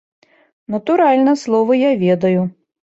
[0.77, 2.53] Натуральна, словы я ведаю.